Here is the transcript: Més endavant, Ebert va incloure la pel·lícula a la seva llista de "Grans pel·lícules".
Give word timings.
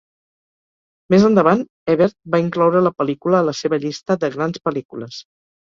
Més 1.13 1.25
endavant, 1.27 1.61
Ebert 1.95 2.17
va 2.37 2.41
incloure 2.45 2.83
la 2.87 2.95
pel·lícula 3.03 3.43
a 3.43 3.47
la 3.51 3.57
seva 3.61 3.81
llista 3.87 4.21
de 4.25 4.35
"Grans 4.39 4.65
pel·lícules". 4.69 5.25